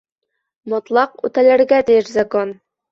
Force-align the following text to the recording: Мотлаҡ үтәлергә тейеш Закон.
Мотлаҡ 0.73 1.21
үтәлергә 1.31 1.83
тейеш 1.93 2.13
Закон. 2.19 2.61